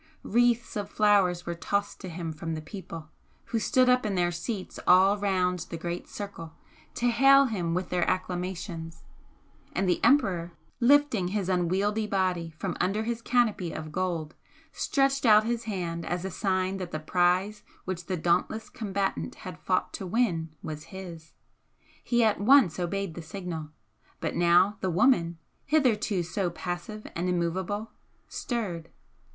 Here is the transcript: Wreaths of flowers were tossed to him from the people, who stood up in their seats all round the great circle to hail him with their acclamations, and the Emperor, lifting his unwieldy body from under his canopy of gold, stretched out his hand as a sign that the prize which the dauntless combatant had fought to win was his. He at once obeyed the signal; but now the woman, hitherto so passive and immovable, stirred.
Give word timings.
Wreaths 0.23 0.75
of 0.75 0.89
flowers 0.89 1.45
were 1.45 1.53
tossed 1.53 2.01
to 2.01 2.09
him 2.09 2.33
from 2.33 2.55
the 2.55 2.59
people, 2.63 3.09
who 3.45 3.59
stood 3.59 3.87
up 3.87 4.03
in 4.03 4.15
their 4.15 4.31
seats 4.31 4.79
all 4.87 5.15
round 5.15 5.59
the 5.69 5.77
great 5.77 6.09
circle 6.09 6.55
to 6.95 7.09
hail 7.11 7.45
him 7.45 7.75
with 7.75 7.89
their 7.89 8.09
acclamations, 8.09 9.03
and 9.73 9.87
the 9.87 10.03
Emperor, 10.03 10.53
lifting 10.79 11.27
his 11.27 11.49
unwieldy 11.49 12.07
body 12.07 12.49
from 12.57 12.75
under 12.81 13.03
his 13.03 13.21
canopy 13.21 13.71
of 13.71 13.91
gold, 13.91 14.33
stretched 14.71 15.23
out 15.23 15.43
his 15.43 15.65
hand 15.65 16.03
as 16.03 16.25
a 16.25 16.31
sign 16.31 16.77
that 16.77 16.89
the 16.89 16.99
prize 16.99 17.61
which 17.85 18.07
the 18.07 18.17
dauntless 18.17 18.71
combatant 18.71 19.35
had 19.45 19.59
fought 19.59 19.93
to 19.93 20.07
win 20.07 20.49
was 20.63 20.85
his. 20.85 21.33
He 22.03 22.23
at 22.23 22.39
once 22.41 22.79
obeyed 22.79 23.13
the 23.13 23.21
signal; 23.21 23.69
but 24.19 24.35
now 24.35 24.77
the 24.81 24.89
woman, 24.89 25.37
hitherto 25.67 26.23
so 26.23 26.49
passive 26.49 27.05
and 27.15 27.29
immovable, 27.29 27.91
stirred. 28.27 28.89